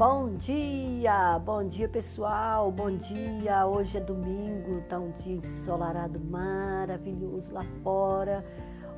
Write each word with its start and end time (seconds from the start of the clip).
Bom 0.00 0.32
dia, 0.34 1.38
bom 1.40 1.62
dia 1.62 1.86
pessoal, 1.86 2.72
bom 2.72 2.90
dia. 2.90 3.66
Hoje 3.66 3.98
é 3.98 4.00
domingo, 4.00 4.80
tá 4.88 4.98
um 4.98 5.10
dia 5.10 5.34
ensolarado 5.34 6.18
maravilhoso 6.18 7.52
lá 7.52 7.62
fora. 7.82 8.42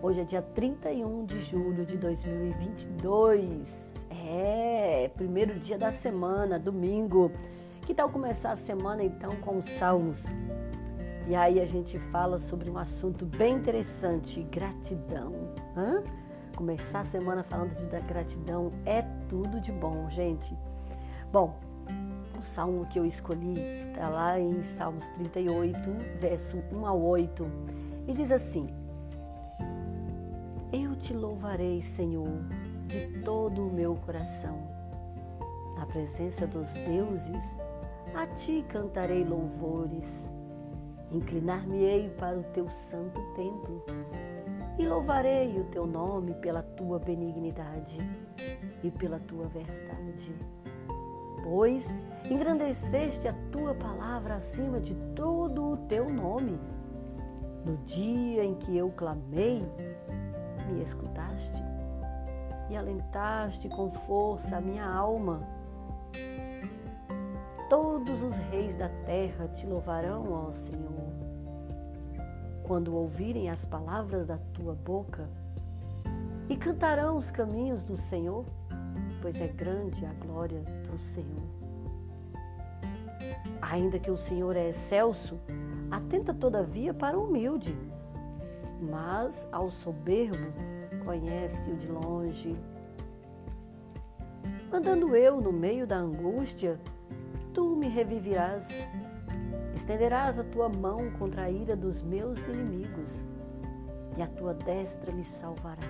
Hoje 0.01 0.21
é 0.21 0.25
dia 0.25 0.41
31 0.41 1.25
de 1.25 1.41
julho 1.41 1.85
de 1.85 1.99
2022. 1.99 4.07
É, 4.11 5.11
primeiro 5.17 5.59
dia 5.59 5.77
da 5.77 5.91
semana, 5.91 6.57
domingo. 6.57 7.33
Que 7.85 7.93
tal 7.93 8.09
começar 8.09 8.53
a 8.53 8.57
semana 8.57 9.03
então 9.03 9.33
com 9.41 9.59
os 9.59 9.69
salmos? 9.71 10.23
E 11.27 11.35
aí 11.35 11.59
a 11.59 11.67
gente 11.67 11.99
fala 11.99 12.39
sobre 12.39 12.71
um 12.71 12.79
assunto 12.79 13.27
bem 13.27 13.57
interessante, 13.57 14.41
gratidão. 14.45 15.33
Hã? 15.77 16.01
Começar 16.55 17.01
a 17.01 17.05
semana 17.05 17.43
falando 17.43 17.75
de 17.75 17.87
gratidão 18.03 18.73
é 18.87 19.03
tudo 19.29 19.61
de 19.61 19.73
bom, 19.73 20.09
gente. 20.09 20.57
Bom, 21.33 21.55
o 22.39 22.43
salmo 22.43 22.85
que 22.85 22.99
eu 22.99 23.07
escolhi 23.07 23.59
está 23.89 24.07
lá 24.11 24.39
em 24.39 24.63
Salmos 24.63 25.09
38, 25.15 25.91
verso 26.21 26.63
1 26.71 26.87
a 26.87 26.93
8, 26.93 27.47
e 28.07 28.13
diz 28.13 28.31
assim: 28.31 28.67
Eu 30.71 30.95
te 30.95 31.15
louvarei, 31.15 31.81
Senhor, 31.81 32.45
de 32.87 33.23
todo 33.23 33.67
o 33.67 33.73
meu 33.73 33.95
coração. 33.95 34.59
Na 35.75 35.87
presença 35.87 36.47
dos 36.47 36.75
deuses, 36.75 37.59
a 38.15 38.27
ti 38.27 38.63
cantarei 38.69 39.25
louvores. 39.25 40.31
Inclinar-me-ei 41.11 42.11
para 42.11 42.39
o 42.39 42.43
teu 42.43 42.69
santo 42.69 43.23
templo 43.35 43.83
e 44.79 44.87
louvarei 44.87 45.59
o 45.59 45.65
teu 45.65 45.87
nome 45.87 46.35
pela 46.35 46.63
tua 46.63 46.99
benignidade 46.99 47.97
e 48.83 48.91
pela 48.91 49.19
tua 49.19 49.47
verdade 49.47 50.35
pois 51.43 51.89
engrandeceste 52.31 53.29
a 53.29 53.35
tua 53.51 53.75
palavra 53.75 54.37
acima 54.37 54.81
de 54.81 54.95
todo 55.15 55.73
o 55.73 55.77
teu 55.77 56.11
nome. 56.11 56.59
No 57.65 57.77
dia 57.79 58.45
em 58.45 58.55
que 58.55 58.77
eu 58.77 58.91
clamei, 58.91 59.65
me 60.69 60.83
escutaste 60.83 61.63
e 62.71 62.77
alentaste 62.77 63.69
com 63.69 63.91
força 63.91 64.57
a 64.57 64.61
minha 64.61 64.87
alma. 64.87 65.47
Todos 67.69 68.23
os 68.23 68.37
reis 68.37 68.75
da 68.75 68.89
terra 68.89 69.49
te 69.49 69.67
louvarão, 69.67 70.33
ó 70.33 70.53
Senhor. 70.53 71.13
Quando 72.65 72.95
ouvirem 72.95 73.51
as 73.51 73.65
palavras 73.67 74.27
da 74.27 74.39
tua 74.53 74.75
boca, 74.75 75.29
e 76.49 76.57
cantarão 76.57 77.17
os 77.17 77.31
caminhos 77.31 77.83
do 77.83 77.97
Senhor 77.97 78.45
pois 79.23 79.41
é 79.41 79.47
grande 79.47 80.05
a 80.05 80.13
glória 80.15 80.65
do 80.93 80.99
Senhor. 80.99 81.43
Ainda 83.63 83.99
que 83.99 84.11
o 84.11 84.17
Senhor 84.17 84.55
é 84.57 84.69
excelso, 84.69 85.41
atenta 85.91 86.35
todavia 86.35 86.93
para 86.93 87.19
o 87.19 87.25
humilde, 87.25 87.75
mas 88.81 89.49
ao 89.51 89.71
soberbo 89.71 90.53
conhece-o 91.05 91.77
de 91.77 91.89
longe. 91.89 92.55
Andando 94.71 95.17
eu 95.17 95.41
no 95.41 95.53
meio 95.53 95.87
da 95.87 95.97
angústia, 95.97 96.79
tu 97.55 97.75
me 97.75 97.89
reviverás. 97.89 98.85
Estenderás 99.75 100.39
a 100.39 100.45
tua 100.45 100.69
mão 100.69 101.11
contra 101.19 101.45
a 101.45 101.51
ira 101.51 101.75
dos 101.75 102.03
meus 102.03 102.39
inimigos, 102.47 103.27
e 104.17 104.23
a 104.23 104.27
tua 104.27 104.53
destra 104.53 105.11
me 105.13 105.25
salvará. 105.25 105.89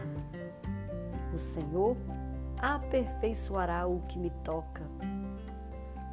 O 1.34 1.38
Senhor 1.38 1.96
aperfeiçoará 2.62 3.88
o 3.88 4.00
que 4.02 4.18
me 4.18 4.30
toca. 4.44 4.82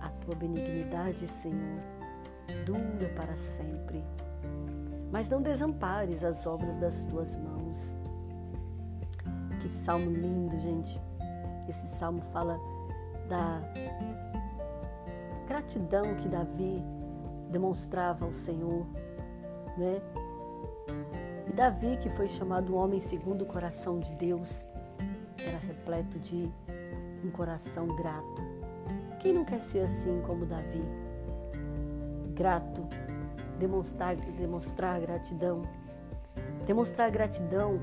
A 0.01 0.09
tua 0.09 0.33
benignidade, 0.33 1.27
Senhor, 1.27 1.79
dura 2.65 3.07
para 3.15 3.37
sempre. 3.37 4.03
Mas 5.11 5.29
não 5.29 5.41
desampares 5.41 6.23
as 6.23 6.47
obras 6.47 6.75
das 6.77 7.05
tuas 7.05 7.35
mãos. 7.35 7.95
Que 9.61 9.69
salmo 9.69 10.09
lindo, 10.09 10.59
gente. 10.59 10.99
Esse 11.67 11.85
salmo 11.85 12.21
fala 12.33 12.59
da 13.27 13.61
gratidão 15.47 16.15
que 16.15 16.27
Davi 16.27 16.83
demonstrava 17.51 18.25
ao 18.25 18.33
Senhor, 18.33 18.87
né? 19.77 20.01
E 21.47 21.53
Davi, 21.53 21.97
que 21.97 22.09
foi 22.09 22.27
chamado 22.27 22.73
um 22.73 22.77
homem 22.77 22.99
segundo 22.99 23.43
o 23.43 23.45
coração 23.45 23.99
de 23.99 24.13
Deus, 24.15 24.65
era 25.45 25.57
repleto 25.57 26.19
de 26.19 26.51
um 27.23 27.29
coração 27.31 27.87
grato. 27.95 28.41
Quem 29.19 29.33
não 29.33 29.43
quer 29.43 29.61
ser 29.61 29.79
assim 29.79 30.21
como 30.21 30.45
Davi? 30.45 30.81
Grato, 32.33 32.87
demonstrar, 33.57 34.15
demonstrar 34.15 34.99
gratidão, 35.01 35.63
demonstrar 36.65 37.11
gratidão 37.11 37.79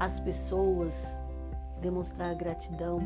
às 0.00 0.18
pessoas, 0.18 1.18
demonstrar 1.80 2.34
gratidão 2.34 3.00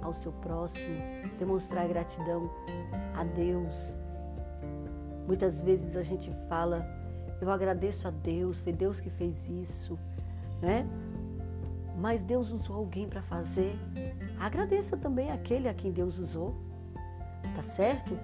ao 0.00 0.14
seu 0.14 0.32
próximo, 0.32 0.96
demonstrar 1.38 1.86
gratidão 1.86 2.50
a 3.14 3.24
Deus. 3.24 3.98
Muitas 5.26 5.60
vezes 5.60 5.96
a 5.96 6.02
gente 6.02 6.30
fala, 6.48 6.86
eu 7.40 7.50
agradeço 7.50 8.08
a 8.08 8.10
Deus, 8.10 8.58
foi 8.58 8.72
Deus 8.72 9.00
que 9.00 9.10
fez 9.10 9.48
isso, 9.48 9.98
né? 10.62 10.86
Mas 12.00 12.22
Deus 12.22 12.50
usou 12.50 12.76
alguém 12.76 13.06
para 13.06 13.20
fazer, 13.20 13.78
agradeça 14.38 14.96
também 14.96 15.30
aquele 15.30 15.68
a 15.68 15.74
quem 15.74 15.92
Deus 15.92 16.18
usou. 16.18 16.54
Tá 17.54 17.62
certo? 17.62 18.18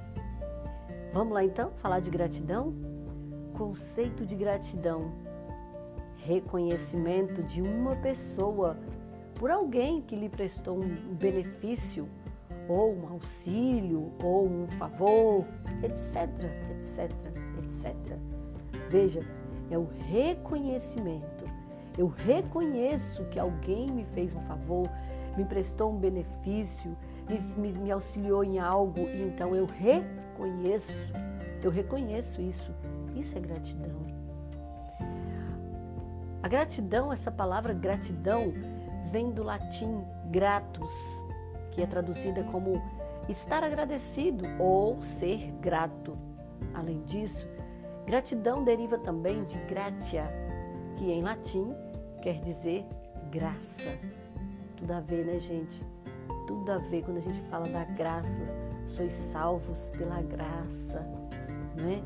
Vamos 1.13 1.35
lá 1.35 1.45
então 1.45 1.71
falar 1.77 2.01
de 2.01 2.09
gratidão? 2.09 2.75
Conceito 3.53 4.25
de 4.25 4.35
gratidão: 4.35 5.13
reconhecimento 6.17 7.43
de 7.43 7.61
uma 7.61 7.95
pessoa 7.97 8.79
por 9.35 9.51
alguém 9.51 10.01
que 10.01 10.17
lhe 10.17 10.31
prestou 10.31 10.79
um 10.83 11.15
benefício, 11.15 12.09
ou 12.67 12.95
um 12.95 13.09
auxílio, 13.09 14.11
ou 14.23 14.49
um 14.49 14.67
favor, 14.79 15.45
etc, 15.83 16.27
etc, 16.71 17.11
etc. 17.63 17.95
Veja, 18.89 19.21
é 19.71 19.77
o 19.77 19.87
reconhecimento 20.09 21.46
eu 21.97 22.09
reconheço 22.09 23.25
que 23.27 23.39
alguém 23.39 23.91
me 23.91 24.05
fez 24.05 24.35
um 24.35 24.41
favor, 24.43 24.89
me 25.37 25.45
prestou 25.45 25.93
um 25.93 25.99
benefício, 25.99 26.97
me, 27.29 27.39
me, 27.57 27.79
me 27.79 27.91
auxiliou 27.91 28.45
em 28.45 28.59
algo, 28.59 29.01
então 29.01 29.55
eu 29.55 29.67
reconheço, 29.67 30.93
eu 31.63 31.71
reconheço 31.71 32.41
isso. 32.41 32.73
Isso 33.15 33.37
é 33.37 33.41
gratidão. 33.41 33.97
A 36.43 36.49
gratidão, 36.49 37.13
essa 37.13 37.31
palavra 37.31 37.73
gratidão, 37.73 38.53
vem 39.11 39.31
do 39.31 39.43
latim 39.43 40.05
gratus, 40.31 40.93
que 41.73 41.83
é 41.83 41.87
traduzida 41.87 42.45
como 42.45 42.81
estar 43.29 43.65
agradecido 43.65 44.45
ou 44.59 45.01
ser 45.03 45.51
grato. 45.61 46.13
Além 46.75 47.03
disso, 47.03 47.47
gratidão 48.05 48.63
deriva 48.63 48.99
também 48.99 49.45
de 49.45 49.57
gratia, 49.61 50.25
que 50.97 51.11
em 51.11 51.23
latim 51.23 51.75
quer 52.27 52.41
dizer 52.41 52.85
graça. 53.31 53.97
Tudo 54.77 54.93
a 54.95 54.99
ver, 54.99 55.25
né, 55.25 55.39
gente? 55.39 55.87
Tudo 56.49 56.73
a 56.73 56.79
ver 56.79 57.05
quando 57.05 57.19
a 57.19 57.21
gente 57.21 57.39
fala 57.43 57.69
da 57.69 57.85
graça. 57.85 58.43
Sois 58.89 59.13
salvos 59.13 59.91
pela 59.91 60.21
graça, 60.23 61.07
né? 61.77 62.03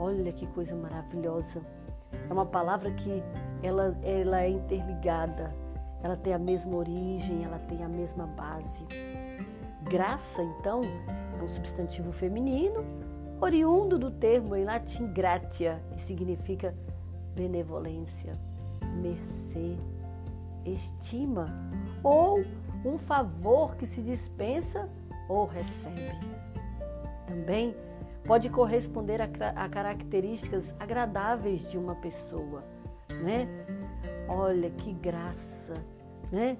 Olha 0.00 0.32
que 0.32 0.48
coisa 0.48 0.74
maravilhosa. 0.74 1.62
É 2.28 2.32
uma 2.32 2.44
palavra 2.44 2.90
que 2.90 3.22
ela, 3.62 3.96
ela 4.02 4.42
é 4.42 4.50
interligada, 4.50 5.54
ela 6.02 6.16
tem 6.16 6.34
a 6.34 6.40
mesma 6.40 6.74
origem, 6.74 7.44
ela 7.44 7.60
tem 7.60 7.84
a 7.84 7.88
mesma 7.88 8.26
base. 8.26 8.84
Graça, 9.84 10.42
então, 10.42 10.80
é 11.38 11.40
um 11.40 11.46
substantivo 11.46 12.10
feminino, 12.10 12.84
oriundo 13.40 13.96
do 13.96 14.10
termo 14.10 14.56
em 14.56 14.64
latim 14.64 15.06
gratia, 15.12 15.80
e 15.96 16.00
significa 16.00 16.74
benevolência 17.36 18.36
mercê, 18.92 19.76
estima 20.64 21.46
ou 22.02 22.44
um 22.84 22.98
favor 22.98 23.76
que 23.76 23.86
se 23.86 24.02
dispensa 24.02 24.88
ou 25.28 25.46
recebe. 25.46 26.18
Também 27.26 27.74
pode 28.24 28.48
corresponder 28.50 29.20
a, 29.20 29.28
a 29.56 29.68
características 29.68 30.74
agradáveis 30.78 31.70
de 31.70 31.78
uma 31.78 31.94
pessoa, 31.96 32.62
né? 33.22 33.48
Olha 34.28 34.70
que 34.70 34.92
graça, 34.92 35.74
né? 36.30 36.56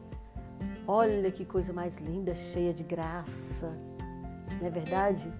Olha 0.87 1.31
que 1.31 1.45
coisa 1.45 1.73
mais 1.73 1.99
linda, 1.99 2.35
cheia 2.35 2.73
de 2.73 2.83
graça. 2.83 3.73
Não 4.61 4.67
é 4.67 4.71
verdade? 4.71 5.33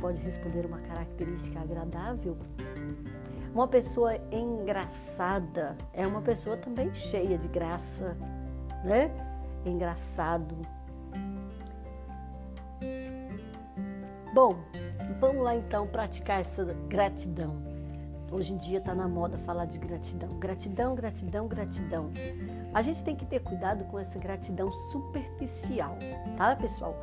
Pode 0.00 0.20
responder 0.20 0.66
uma 0.66 0.78
característica 0.78 1.60
agradável 1.60 2.36
uma 3.54 3.66
pessoa 3.66 4.16
engraçada 4.30 5.76
é 5.92 6.06
uma 6.06 6.22
pessoa 6.22 6.56
também 6.56 6.92
cheia 6.92 7.36
de 7.38 7.48
graça, 7.48 8.16
né? 8.84 9.10
Engraçado. 9.64 10.56
Bom, 14.32 14.56
vamos 15.18 15.42
lá 15.42 15.56
então 15.56 15.86
praticar 15.86 16.40
essa 16.40 16.64
gratidão. 16.88 17.56
Hoje 18.30 18.52
em 18.52 18.58
dia 18.58 18.78
está 18.78 18.94
na 18.94 19.08
moda 19.08 19.38
falar 19.38 19.64
de 19.64 19.78
gratidão. 19.78 20.28
Gratidão, 20.38 20.94
gratidão, 20.94 21.48
gratidão. 21.48 22.10
A 22.74 22.82
gente 22.82 23.02
tem 23.02 23.16
que 23.16 23.24
ter 23.24 23.40
cuidado 23.40 23.84
com 23.84 23.98
essa 23.98 24.18
gratidão 24.18 24.70
superficial, 24.70 25.96
tá, 26.36 26.54
pessoal? 26.54 26.94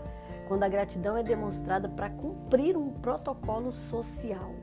Quando 0.48 0.64
a 0.64 0.70
gratidão 0.70 1.18
é 1.18 1.24
demonstrada 1.24 1.90
para 1.90 2.12
cumprir 2.12 2.78
um 2.78 2.92
protocolo 2.92 3.72
social. 3.72 4.54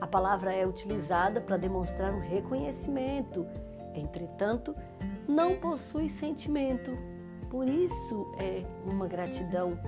A 0.00 0.06
palavra 0.06 0.52
é 0.52 0.66
utilizada 0.66 1.40
para 1.40 1.56
demonstrar 1.56 2.12
um 2.12 2.20
reconhecimento, 2.20 3.46
entretanto, 3.94 4.74
não 5.26 5.56
possui 5.56 6.08
sentimento. 6.08 6.90
Por 7.48 7.68
isso 7.68 8.32
é 8.38 8.64
uma 8.84 9.06
gratidão 9.06 9.78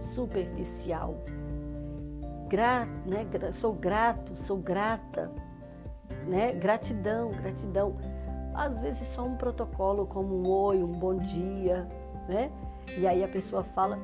superficial. 0.00 1.16
Gra, 2.48 2.86
né, 3.04 3.26
sou 3.52 3.72
grato, 3.72 4.36
sou 4.36 4.56
grata, 4.56 5.30
né? 6.26 6.52
Gratidão, 6.52 7.32
gratidão. 7.32 7.96
Às 8.54 8.80
vezes 8.80 9.08
só 9.08 9.24
um 9.24 9.36
protocolo 9.36 10.06
como 10.06 10.34
um 10.34 10.48
oi, 10.48 10.82
um 10.82 10.92
bom 10.92 11.16
dia, 11.16 11.86
né? 12.28 12.50
E 12.96 13.06
aí 13.06 13.24
a 13.24 13.28
pessoa 13.28 13.62
fala 13.62 13.98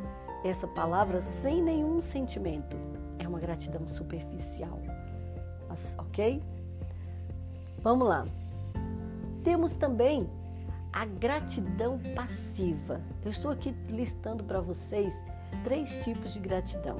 essa 0.44 0.66
palavra 0.66 1.20
sem 1.20 1.62
nenhum 1.62 2.00
sentimento. 2.00 2.76
É 3.18 3.28
uma 3.28 3.38
gratidão 3.38 3.86
superficial. 3.86 4.80
Ok? 5.98 6.42
Vamos 7.82 8.08
lá. 8.08 8.26
Temos 9.42 9.74
também 9.74 10.28
a 10.92 11.04
gratidão 11.04 11.98
passiva. 12.14 13.00
Eu 13.24 13.30
estou 13.30 13.50
aqui 13.50 13.74
listando 13.88 14.44
para 14.44 14.60
vocês 14.60 15.14
três 15.64 16.04
tipos 16.04 16.34
de 16.34 16.40
gratidão. 16.40 16.96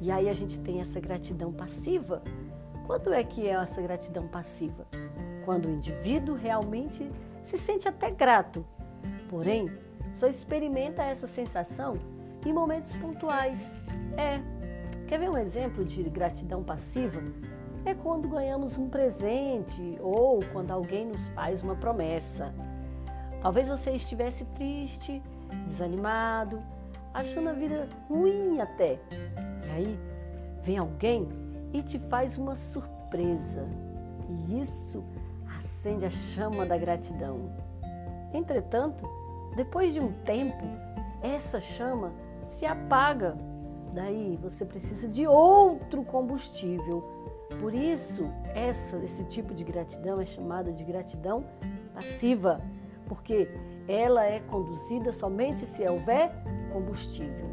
E 0.00 0.10
aí 0.10 0.28
a 0.28 0.34
gente 0.34 0.58
tem 0.58 0.80
essa 0.80 0.98
gratidão 1.00 1.52
passiva. 1.52 2.22
Quando 2.86 3.12
é 3.12 3.22
que 3.22 3.46
é 3.46 3.52
essa 3.52 3.80
gratidão 3.80 4.26
passiva? 4.26 4.86
Quando 5.44 5.66
o 5.66 5.70
indivíduo 5.70 6.34
realmente 6.34 7.08
se 7.44 7.56
sente 7.56 7.88
até 7.88 8.10
grato, 8.10 8.64
porém 9.30 9.70
só 10.14 10.26
experimenta 10.26 11.02
essa 11.02 11.26
sensação 11.26 11.94
em 12.44 12.52
momentos 12.52 12.92
pontuais. 12.94 13.72
É. 14.16 14.40
Quer 15.06 15.18
ver 15.18 15.30
um 15.30 15.38
exemplo 15.38 15.84
de 15.84 16.02
gratidão 16.04 16.62
passiva? 16.62 17.22
É 17.84 17.94
quando 17.94 18.28
ganhamos 18.28 18.78
um 18.78 18.88
presente 18.88 19.98
ou 20.00 20.40
quando 20.52 20.70
alguém 20.70 21.06
nos 21.06 21.28
faz 21.30 21.62
uma 21.62 21.74
promessa. 21.74 22.54
Talvez 23.42 23.68
você 23.68 23.90
estivesse 23.90 24.44
triste, 24.44 25.20
desanimado, 25.66 26.62
achando 27.12 27.48
a 27.48 27.52
vida 27.52 27.88
ruim 28.08 28.60
até. 28.60 29.00
E 29.66 29.70
aí 29.74 30.00
vem 30.62 30.78
alguém 30.78 31.28
e 31.72 31.82
te 31.82 31.98
faz 31.98 32.38
uma 32.38 32.54
surpresa. 32.54 33.66
E 34.28 34.60
isso 34.60 35.02
acende 35.58 36.04
a 36.04 36.10
chama 36.10 36.64
da 36.64 36.78
gratidão. 36.78 37.52
Entretanto, 38.32 39.04
depois 39.56 39.92
de 39.92 40.00
um 40.00 40.12
tempo, 40.22 40.64
essa 41.20 41.60
chama 41.60 42.12
se 42.46 42.64
apaga. 42.64 43.36
Daí 43.92 44.38
você 44.40 44.64
precisa 44.64 45.08
de 45.08 45.26
outro 45.26 46.04
combustível. 46.04 47.04
Por 47.62 47.72
isso, 47.72 48.28
essa, 48.56 48.96
esse 48.96 49.22
tipo 49.22 49.54
de 49.54 49.62
gratidão 49.62 50.20
é 50.20 50.26
chamada 50.26 50.72
de 50.72 50.82
gratidão 50.82 51.44
passiva, 51.94 52.60
porque 53.06 53.48
ela 53.86 54.24
é 54.24 54.40
conduzida 54.40 55.12
somente 55.12 55.60
se 55.60 55.88
houver 55.88 56.32
combustível. 56.72 57.46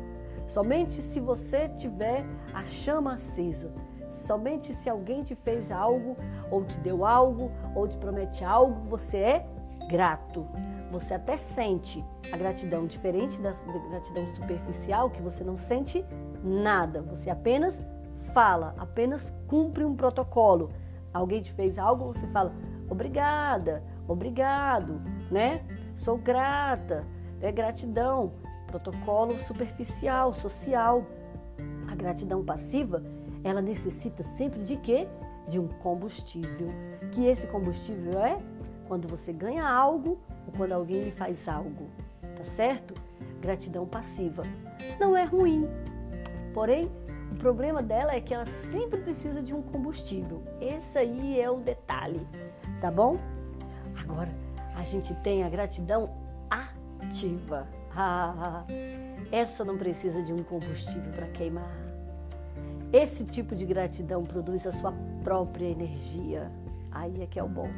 Somente 0.48 0.94
se 0.94 1.20
você 1.20 1.70
tiver 1.70 2.26
a 2.52 2.66
chama 2.66 3.14
acesa. 3.14 3.72
Somente 4.10 4.74
se 4.74 4.90
alguém 4.90 5.22
te 5.22 5.36
fez 5.36 5.72
algo, 5.72 6.18
ou 6.50 6.66
te 6.66 6.80
deu 6.80 7.06
algo, 7.06 7.52
ou 7.76 7.88
te 7.88 7.96
promete 8.00 8.44
algo, 8.44 8.82
você 8.90 9.18
é 9.18 9.48
grato. 9.88 10.48
Você 10.90 11.14
até 11.14 11.38
sente 11.38 12.04
a 12.32 12.36
gratidão 12.36 12.88
diferente 12.88 13.40
da 13.40 13.52
gratidão 13.92 14.26
superficial, 14.26 15.12
que 15.12 15.22
você 15.22 15.44
não 15.44 15.56
sente 15.56 16.04
nada. 16.44 17.04
Você 17.04 17.30
apenas 17.30 17.80
fala, 18.19 18.75
apenas 18.77 19.33
cumpre 19.48 19.83
um 19.83 19.95
protocolo. 19.95 20.69
Alguém 21.13 21.42
te 21.42 21.51
fez 21.51 21.80
algo, 21.80 22.06
você 22.06 22.27
fala 22.27 22.54
obrigada, 22.89 23.83
obrigado, 24.07 25.01
né? 25.31 25.63
Sou 25.95 26.18
grata, 26.18 27.06
é 27.42 27.51
gratidão. 27.51 28.33
Protocolo 28.68 29.38
superficial, 29.45 30.33
social. 30.33 31.06
A 31.88 31.95
gratidão 31.95 32.44
passiva, 32.44 33.04
ela 33.44 33.62
necessita 33.62 34.24
sempre 34.24 34.62
de 34.62 34.77
quê? 34.77 35.07
De 35.48 35.60
um 35.60 35.68
combustível. 35.68 36.69
Que 37.12 37.25
esse 37.25 37.48
combustível 37.48 38.19
é 38.19 38.39
quando 38.88 39.07
você 39.07 39.33
ganha 39.33 39.68
algo 39.68 40.19
ou 40.45 40.54
quando 40.56 40.74
alguém 40.74 41.04
lhe 41.04 41.12
faz 41.12 41.48
algo, 41.48 41.89
tá 42.22 42.44
certo? 42.44 42.94
Gratidão 43.42 43.86
passiva. 43.88 44.44
Não 45.00 45.15
é 45.15 45.24
ruim, 45.24 45.68
porém, 46.54 46.92
problema 47.39 47.81
dela 47.81 48.13
é 48.13 48.21
que 48.21 48.33
ela 48.33 48.45
sempre 48.45 49.00
precisa 49.00 49.41
de 49.41 49.53
um 49.56 49.62
combustível. 49.62 50.44
Esse 50.62 51.00
aí 51.00 51.39
é 51.39 51.50
o 51.50 51.57
detalhe, 51.57 52.27
tá 52.80 52.91
bom? 52.91 53.18
Agora, 54.03 54.30
a 54.75 54.83
gente 54.83 55.13
tem 55.15 55.44
a 55.44 55.50
gratidão 55.50 56.12
ativa. 56.50 57.68
Ah, 57.95 58.63
essa 59.31 59.65
não 59.65 59.77
precisa 59.77 60.21
de 60.21 60.31
um 60.31 60.44
combustível 60.44 61.12
para 61.12 61.27
queimar. 61.27 61.75
Esse 62.91 63.24
tipo 63.24 63.56
de 63.56 63.65
gratidão 63.65 64.24
produz 64.24 64.68
a 64.68 64.71
sua 64.71 64.94
própria 65.24 65.68
energia. 65.68 66.51
Aí 66.91 67.21
é 67.21 67.25
que 67.25 67.39
é 67.39 67.44
o 67.44 67.47
bom. 67.47 67.69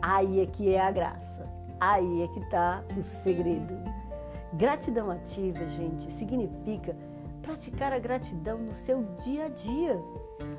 Aí 0.00 0.40
é 0.40 0.46
que 0.46 0.72
é 0.72 0.80
a 0.80 0.90
graça. 0.90 1.46
Aí 1.80 2.22
é 2.22 2.28
que 2.28 2.40
está 2.40 2.82
o 2.96 3.02
segredo. 3.02 3.74
Gratidão 4.52 5.10
ativa, 5.10 5.66
gente, 5.68 6.10
significa 6.12 6.96
praticar 7.48 7.94
a 7.94 7.98
gratidão 7.98 8.58
no 8.58 8.74
seu 8.74 9.02
dia 9.24 9.46
a 9.46 9.48
dia. 9.48 9.98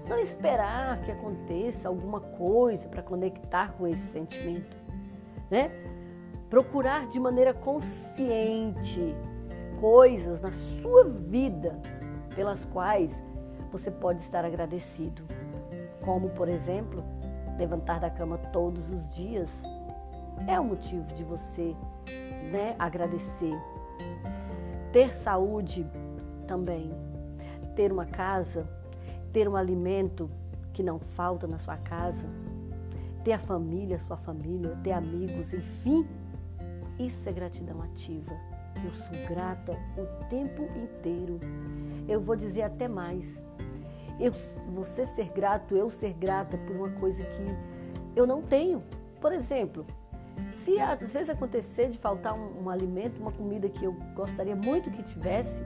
Não 0.08 0.18
esperar 0.18 1.00
que 1.02 1.12
aconteça 1.12 1.88
alguma 1.88 2.20
coisa 2.20 2.90
para 2.90 3.04
conectar 3.04 3.74
com 3.74 3.88
esse 3.88 4.08
sentimento, 4.08 4.76
né? 5.52 5.70
Procurar 6.50 7.08
de 7.08 7.20
maneira 7.20 7.54
consciente 7.54 9.16
coisas 9.80 10.42
na 10.42 10.52
sua 10.52 11.08
vida 11.08 11.80
pelas 12.36 12.66
quais 12.66 13.24
você 13.72 13.92
pode 13.92 14.22
estar 14.22 14.44
agradecido. 14.44 15.22
Como, 16.04 16.32
por 16.32 16.50
exemplo, 16.50 17.04
levantar 17.56 18.00
da 18.00 18.10
cama 18.10 18.40
todos 18.52 18.92
os 18.92 19.16
dias 19.16 19.64
é 20.48 20.60
um 20.60 20.66
motivo 20.66 21.06
de 21.14 21.24
você 21.24 21.76
né, 22.52 22.76
agradecer. 22.80 23.54
Ter 24.92 25.14
saúde 25.14 25.86
também. 26.50 26.92
Ter 27.76 27.92
uma 27.92 28.06
casa, 28.06 28.68
ter 29.32 29.48
um 29.48 29.56
alimento 29.56 30.30
que 30.74 30.82
não 30.82 30.98
falta 30.98 31.46
na 31.46 31.60
sua 31.60 31.78
casa, 31.78 32.26
ter 33.24 33.34
a 33.34 33.40
família, 33.40 34.00
sua 34.00 34.18
família, 34.18 34.76
ter 34.84 34.94
amigos, 34.94 35.54
enfim, 35.54 36.08
isso 36.98 37.30
é 37.30 37.32
gratidão 37.32 37.80
ativa. 37.84 38.34
Eu 38.84 38.94
sou 38.96 39.16
grata 39.28 39.74
o 39.96 40.26
tempo 40.28 40.64
inteiro. 40.76 41.40
Eu 42.08 42.20
vou 42.20 42.36
dizer 42.36 42.64
até 42.64 42.88
mais 42.88 43.44
eu, 44.20 44.32
você 44.72 45.06
ser 45.06 45.30
grato, 45.30 45.76
eu 45.76 45.90
ser 45.90 46.14
grata 46.14 46.58
por 46.58 46.76
uma 46.76 46.90
coisa 46.90 47.24
que 47.24 47.46
eu 48.16 48.26
não 48.26 48.42
tenho. 48.42 48.84
Por 49.22 49.32
exemplo, 49.32 49.86
se 50.52 50.80
às 50.80 51.14
vezes 51.14 51.30
acontecer 51.30 51.90
de 51.90 51.98
faltar 51.98 52.34
um, 52.34 52.64
um 52.64 52.70
alimento, 52.70 53.22
uma 53.22 53.32
comida 53.32 53.70
que 53.70 53.86
eu 53.86 53.94
gostaria 54.16 54.56
muito 54.56 54.90
que 54.90 55.04
tivesse, 55.04 55.64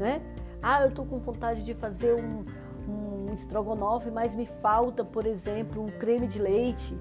né? 0.00 0.22
Ah, 0.62 0.82
eu 0.82 0.88
estou 0.88 1.04
com 1.06 1.18
vontade 1.18 1.64
de 1.64 1.74
fazer 1.74 2.14
um, 2.14 2.44
um 2.88 3.32
estrogonofe, 3.32 4.10
mas 4.10 4.34
me 4.34 4.46
falta, 4.46 5.04
por 5.04 5.26
exemplo, 5.26 5.84
um 5.84 5.90
creme 5.90 6.26
de 6.26 6.40
leite. 6.40 6.98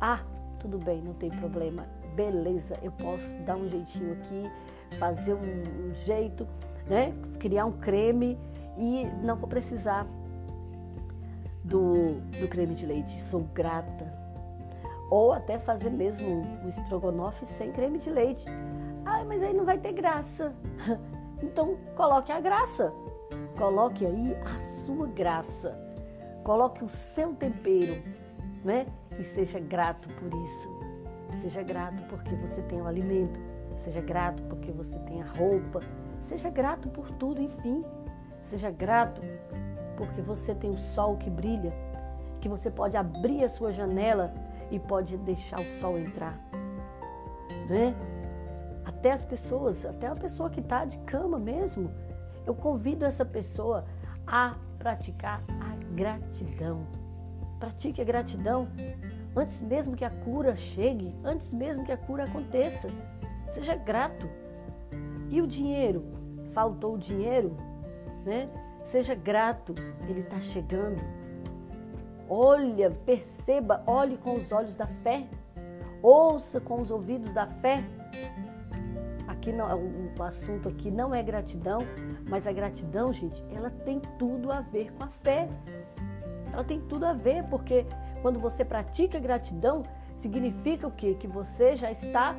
Ah, 0.00 0.20
tudo 0.60 0.78
bem, 0.78 1.02
não 1.02 1.14
tem 1.14 1.30
problema. 1.30 1.86
Beleza, 2.14 2.78
eu 2.82 2.92
posso 2.92 3.28
dar 3.44 3.56
um 3.56 3.66
jeitinho 3.66 4.12
aqui, 4.12 4.50
fazer 4.98 5.34
um, 5.34 5.88
um 5.88 5.94
jeito, 5.94 6.46
né? 6.86 7.14
Criar 7.38 7.64
um 7.64 7.72
creme 7.72 8.38
e 8.78 9.06
não 9.24 9.36
vou 9.36 9.48
precisar 9.48 10.06
do, 11.64 12.20
do 12.38 12.48
creme 12.48 12.74
de 12.74 12.86
leite. 12.86 13.20
Sou 13.20 13.42
grata. 13.54 14.14
Ou 15.10 15.32
até 15.32 15.58
fazer 15.58 15.90
mesmo 15.90 16.28
um 16.28 16.68
estrogonofe 16.68 17.46
sem 17.46 17.72
creme 17.72 17.98
de 17.98 18.10
leite. 18.10 18.46
Ah, 19.06 19.24
mas 19.24 19.40
aí 19.42 19.54
não 19.54 19.64
vai 19.64 19.78
ter 19.78 19.92
graça. 19.92 20.52
Então 21.42 21.76
coloque 21.94 22.32
a 22.32 22.40
graça. 22.40 22.94
Coloque 23.58 24.06
aí 24.06 24.34
a 24.36 24.62
sua 24.62 25.06
graça. 25.06 25.78
Coloque 26.42 26.82
o 26.82 26.88
seu 26.88 27.34
tempero, 27.34 28.02
né? 28.64 28.86
E 29.18 29.22
seja 29.22 29.60
grato 29.60 30.08
por 30.14 30.32
isso. 30.44 30.70
Seja 31.38 31.62
grato 31.62 32.02
porque 32.04 32.34
você 32.36 32.62
tem 32.62 32.80
o 32.80 32.86
alimento. 32.86 33.38
Seja 33.80 34.00
grato 34.00 34.42
porque 34.44 34.72
você 34.72 34.98
tem 35.00 35.20
a 35.20 35.26
roupa. 35.26 35.80
Seja 36.20 36.48
grato 36.48 36.88
por 36.88 37.10
tudo, 37.10 37.42
enfim. 37.42 37.84
Seja 38.42 38.70
grato 38.70 39.20
porque 39.96 40.22
você 40.22 40.54
tem 40.54 40.70
o 40.70 40.76
sol 40.76 41.16
que 41.16 41.28
brilha, 41.28 41.72
que 42.40 42.48
você 42.48 42.70
pode 42.70 42.96
abrir 42.96 43.44
a 43.44 43.48
sua 43.48 43.72
janela 43.72 44.32
e 44.70 44.78
pode 44.78 45.16
deixar 45.18 45.60
o 45.60 45.68
sol 45.68 45.98
entrar. 45.98 46.38
Né? 47.68 47.94
Até 49.06 49.12
as 49.12 49.24
pessoas, 49.24 49.86
até 49.86 50.08
a 50.08 50.16
pessoa 50.16 50.50
que 50.50 50.58
está 50.58 50.84
de 50.84 50.98
cama 50.98 51.38
mesmo, 51.38 51.92
eu 52.44 52.52
convido 52.52 53.04
essa 53.04 53.24
pessoa 53.24 53.84
a 54.26 54.56
praticar 54.80 55.40
a 55.60 55.76
gratidão. 55.94 56.84
Pratique 57.60 58.02
a 58.02 58.04
gratidão 58.04 58.66
antes 59.36 59.60
mesmo 59.60 59.94
que 59.94 60.04
a 60.04 60.10
cura 60.10 60.56
chegue, 60.56 61.14
antes 61.22 61.52
mesmo 61.52 61.84
que 61.84 61.92
a 61.92 61.96
cura 61.96 62.24
aconteça. 62.24 62.88
Seja 63.48 63.76
grato. 63.76 64.28
E 65.30 65.40
o 65.40 65.46
dinheiro? 65.46 66.04
Faltou 66.50 66.96
o 66.96 66.98
dinheiro? 66.98 67.56
Né? 68.24 68.50
Seja 68.82 69.14
grato, 69.14 69.72
ele 70.08 70.18
está 70.18 70.40
chegando. 70.40 71.00
Olha, 72.28 72.90
perceba, 72.90 73.84
olhe 73.86 74.16
com 74.16 74.34
os 74.34 74.50
olhos 74.50 74.74
da 74.74 74.88
fé. 74.88 75.28
Ouça 76.02 76.60
com 76.60 76.80
os 76.80 76.90
ouvidos 76.90 77.32
da 77.32 77.46
fé. 77.46 77.84
Aqui 79.46 79.52
não, 79.52 79.68
o 80.18 80.22
assunto 80.24 80.68
aqui 80.68 80.90
não 80.90 81.14
é 81.14 81.22
gratidão, 81.22 81.78
mas 82.28 82.48
a 82.48 82.52
gratidão, 82.52 83.12
gente, 83.12 83.44
ela 83.54 83.70
tem 83.70 84.00
tudo 84.18 84.50
a 84.50 84.60
ver 84.60 84.90
com 84.92 85.04
a 85.04 85.08
fé. 85.08 85.48
Ela 86.52 86.64
tem 86.64 86.80
tudo 86.80 87.06
a 87.06 87.12
ver, 87.12 87.44
porque 87.44 87.86
quando 88.22 88.40
você 88.40 88.64
pratica 88.64 89.20
gratidão, 89.20 89.84
significa 90.16 90.88
o 90.88 90.90
quê? 90.90 91.14
Que 91.14 91.28
você 91.28 91.76
já 91.76 91.92
está 91.92 92.34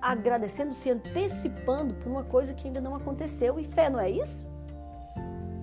agradecendo, 0.00 0.72
se 0.72 0.90
antecipando 0.90 1.92
por 1.92 2.10
uma 2.10 2.24
coisa 2.24 2.54
que 2.54 2.68
ainda 2.68 2.80
não 2.80 2.94
aconteceu. 2.94 3.60
E 3.60 3.64
fé 3.64 3.90
não 3.90 4.00
é 4.00 4.08
isso? 4.08 4.46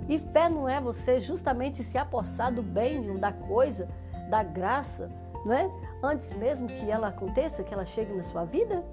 E 0.07 0.19
fé 0.19 0.47
não 0.47 0.69
é 0.69 0.79
você 0.79 1.19
justamente 1.19 1.83
se 1.83 1.97
apossar 1.97 2.53
do 2.53 2.61
bem, 2.61 3.17
da 3.17 3.33
coisa, 3.33 3.87
da 4.29 4.43
graça, 4.43 5.09
não 5.43 5.53
é? 5.53 5.67
Antes 6.03 6.31
mesmo 6.37 6.67
que 6.67 6.91
ela 6.91 7.07
aconteça, 7.07 7.63
que 7.63 7.73
ela 7.73 7.83
chegue 7.83 8.13
na 8.13 8.21
sua 8.21 8.45
vida? 8.45 8.83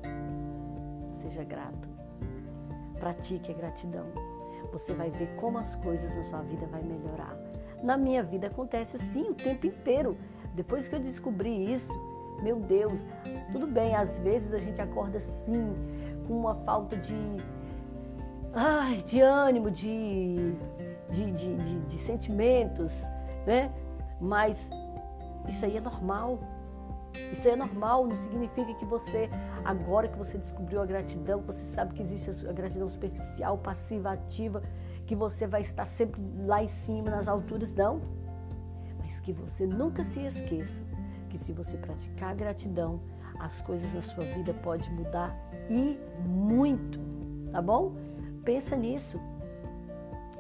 Seja 1.11 1.45
grato. 1.45 1.90
Pratique 3.01 3.51
a 3.51 3.55
gratidão. 3.55 4.07
Você 4.71 4.93
vai 4.93 5.11
ver 5.11 5.35
como 5.37 5.59
as 5.59 5.75
coisas 5.75 6.15
na 6.15 6.23
sua 6.23 6.43
vida 6.43 6.67
vai 6.67 6.83
melhorar. 6.83 7.37
Na 7.83 7.97
minha 7.97 8.23
vida 8.23 8.47
acontece 8.47 8.97
assim 8.97 9.31
o 9.31 9.35
tempo 9.35 9.67
inteiro. 9.67 10.17
Depois 10.55 10.87
que 10.87 10.95
eu 10.95 11.01
descobri 11.01 11.73
isso, 11.73 11.93
meu 12.43 12.61
Deus, 12.61 13.07
tudo 13.53 13.67
bem, 13.67 13.95
às 13.95 14.21
vezes 14.21 14.53
a 14.53 14.59
gente 14.59 14.81
acorda 14.81 15.19
assim, 15.19 15.75
com 16.27 16.39
uma 16.39 16.55
falta 16.57 16.97
de, 16.97 17.17
ai, 18.53 19.03
de 19.03 19.21
ânimo, 19.21 19.71
de, 19.71 20.55
de, 21.11 21.33
de, 21.33 21.57
de, 21.57 21.81
de 21.81 21.99
sentimentos, 22.01 22.93
né? 23.47 23.71
Mas 24.21 24.71
isso 25.49 25.65
aí 25.65 25.77
é 25.77 25.81
normal. 25.81 26.39
Isso 27.33 27.49
é 27.49 27.57
normal, 27.57 28.07
não 28.07 28.17
significa 28.17 28.75
que 28.75 28.85
você, 28.85 29.29
agora 29.65 30.09
que 30.09 30.19
você 30.19 30.39
descobriu 30.39 30.81
a 30.81 30.87
gratidão, 30.87 31.41
você 31.41 31.65
sabe 31.65 31.95
que 31.95 32.03
existe 32.03 32.47
a 32.47 32.53
gratidão 32.53 32.89
superficial, 32.89 33.59
passiva, 33.59 34.11
ativa, 34.13 34.63
que 35.07 35.15
você 35.15 35.47
vai 35.47 35.61
estar 35.61 35.87
sempre 35.87 36.21
lá 36.45 36.63
em 36.63 36.69
cima, 36.69 37.11
nas 37.11 37.29
alturas, 37.29 37.75
não. 37.75 38.01
Mas 38.99 39.21
que 39.21 39.33
você 39.33 39.67
nunca 39.67 40.05
se 40.05 40.21
esqueça 40.25 40.83
que 41.29 41.39
se 41.39 41.53
você 41.53 41.77
praticar 41.77 42.35
gratidão, 42.35 43.01
as 43.39 43.63
coisas 43.63 43.93
na 43.95 44.03
sua 44.03 44.25
vida 44.25 44.53
podem 44.53 44.91
mudar 44.93 45.35
e 45.71 45.99
muito, 46.27 47.01
tá 47.51 47.63
bom? 47.63 47.95
Pensa 48.45 48.77
nisso. 48.77 49.21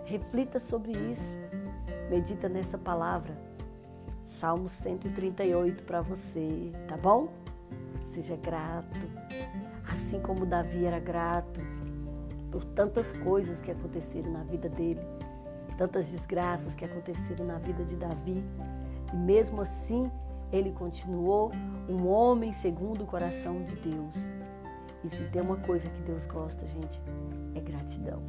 Reflita 0.04 0.58
sobre 0.58 0.92
isso. 0.92 1.34
Medita 2.10 2.48
nessa 2.48 2.76
palavra. 2.76 3.49
Salmo 4.30 4.68
138 4.68 5.82
para 5.82 6.00
você, 6.00 6.70
tá 6.86 6.96
bom? 6.96 7.32
Seja 8.04 8.36
grato. 8.36 9.10
Assim 9.92 10.20
como 10.20 10.46
Davi 10.46 10.84
era 10.84 11.00
grato 11.00 11.60
por 12.52 12.64
tantas 12.64 13.12
coisas 13.12 13.60
que 13.60 13.72
aconteceram 13.72 14.30
na 14.30 14.44
vida 14.44 14.68
dele, 14.68 15.00
tantas 15.76 16.12
desgraças 16.12 16.76
que 16.76 16.84
aconteceram 16.84 17.44
na 17.44 17.58
vida 17.58 17.84
de 17.84 17.96
Davi, 17.96 18.44
e 19.12 19.16
mesmo 19.16 19.62
assim 19.62 20.08
ele 20.52 20.70
continuou 20.70 21.50
um 21.88 22.06
homem 22.06 22.52
segundo 22.52 23.02
o 23.02 23.06
coração 23.06 23.64
de 23.64 23.74
Deus. 23.74 24.14
E 25.02 25.10
se 25.10 25.24
tem 25.30 25.42
uma 25.42 25.56
coisa 25.56 25.90
que 25.90 26.02
Deus 26.02 26.24
gosta, 26.26 26.64
gente, 26.68 27.02
é 27.56 27.60
gratidão. 27.60 28.22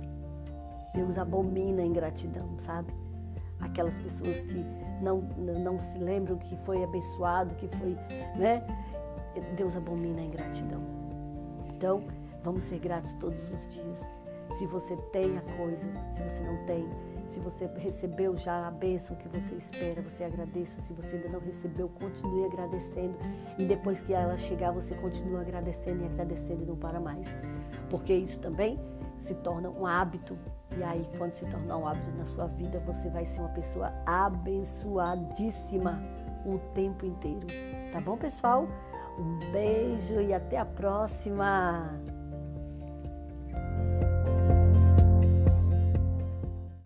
Deus 0.96 1.20
abomina 1.20 1.84
a 1.84 1.86
ingratidão, 1.86 2.58
sabe? 2.58 2.92
Aquelas 3.62 3.98
pessoas 4.00 4.44
que 4.44 4.66
não, 5.02 5.22
não 5.38 5.80
se 5.80 5.98
lembram 5.98 6.38
que 6.38 6.56
foi 6.58 6.84
abençoado, 6.84 7.56
que 7.56 7.68
foi, 7.68 7.98
né? 8.36 8.64
Deus 9.56 9.76
abomina 9.76 10.22
a 10.22 10.26
ingratidão. 10.26 10.82
Então, 11.76 12.04
vamos 12.44 12.64
ser 12.64 12.80
gratos 12.80 13.14
todos 13.14 13.50
os 13.50 13.74
dias. 13.74 14.10
Se 14.50 14.66
você 14.66 14.98
tem 15.14 15.38
a 15.38 15.42
coisa, 15.58 15.88
se 16.12 16.22
você 16.22 16.44
não 16.44 16.66
tem, 16.66 16.88
se 17.26 17.40
você 17.40 17.66
recebeu 17.78 18.36
já 18.36 18.68
a 18.68 18.72
bênção 18.72 19.16
que 19.16 19.28
você 19.30 19.56
espera, 19.56 20.02
você 20.02 20.26
agradeça. 20.26 20.82
Se 20.82 20.94
você 20.94 21.16
ainda 21.16 21.30
não 21.30 21.40
recebeu, 21.40 21.88
continue 21.88 22.46
agradecendo. 22.46 23.16
E 23.58 23.64
depois 23.64 24.02
que 24.02 24.14
ela 24.14 24.38
chegar, 24.38 24.72
você 24.72 24.94
continua 24.96 25.42
agradecendo 25.42 26.04
e 26.04 26.06
agradecendo 26.06 26.64
e 26.64 26.66
não 26.66 26.76
para 26.76 27.00
mais. 27.00 27.30
Porque 27.90 28.14
isso 28.14 28.40
também 28.42 28.78
se 29.22 29.36
torna 29.36 29.70
um 29.70 29.86
hábito. 29.86 30.38
E 30.76 30.84
aí, 30.84 31.08
quando 31.18 31.34
se 31.34 31.46
tornar 31.46 31.78
um 31.78 31.88
hábito 31.88 32.12
na 32.12 32.26
sua 32.26 32.48
vida, 32.48 32.80
você 32.80 33.10
vai 33.10 33.26
ser 33.26 33.42
uma 33.42 33.50
pessoa 33.50 33.94
abençoadíssima 34.06 36.02
o 36.46 36.58
tempo 36.74 37.06
inteiro. 37.06 37.46
Tá 37.92 38.02
bom, 38.02 38.18
pessoal? 38.18 38.68
Um 39.20 39.52
beijo 39.52 40.20
e 40.20 40.34
até 40.34 40.58
a 40.58 40.66
próxima! 40.66 42.02